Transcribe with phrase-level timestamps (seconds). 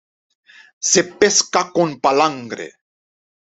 [0.89, 2.67] Se pesca con palangre.